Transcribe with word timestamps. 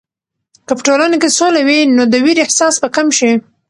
که 0.67 0.73
په 0.77 0.81
ټولنه 0.87 1.17
کې 1.21 1.35
سوله 1.37 1.61
وي، 1.67 1.79
نو 1.95 2.03
د 2.11 2.15
ویر 2.23 2.37
احساس 2.45 2.75
به 2.81 2.87
کم 2.95 3.07
شي. 3.17 3.31